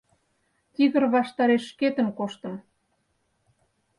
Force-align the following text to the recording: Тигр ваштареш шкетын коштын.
Тигр 0.73 1.03
ваштареш 1.15 1.63
шкетын 1.71 2.07
коштын. 2.17 2.53